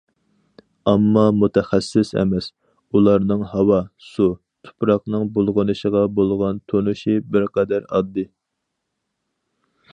ئامما 0.91 1.25
مۇتەخەسسىس 1.41 2.09
ئەمەس، 2.21 2.47
ئۇلارنىڭ 2.99 3.43
ھاۋا، 3.51 3.79
سۇ، 4.07 4.27
تۇپراقنىڭ 4.69 5.29
بۇلغىنىشىغا 5.37 6.03
بولغان 6.19 6.65
تونۇشى 6.73 7.17
بىر 7.37 7.49
قەدەر 7.59 7.89
ئاددىي. 7.91 8.31